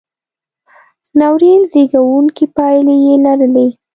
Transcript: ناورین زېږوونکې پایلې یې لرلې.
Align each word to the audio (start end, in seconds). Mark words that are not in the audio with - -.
ناورین 1.19 1.61
زېږوونکې 1.71 2.45
پایلې 2.55 2.95
یې 3.05 3.15
لرلې. 3.25 3.67